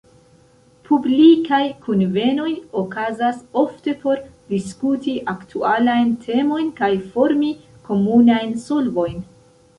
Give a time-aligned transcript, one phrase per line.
[0.87, 2.47] Publikaj kunvenoj
[2.81, 4.23] okazas ofte por
[4.55, 7.53] diskuti aktualajn temojn kaj formi
[7.91, 9.25] komunajn solvojn.